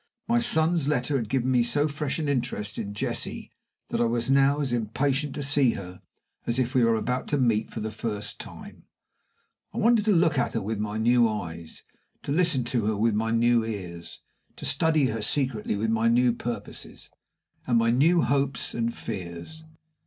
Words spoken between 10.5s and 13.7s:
her with my new eyes, to listen to her with my new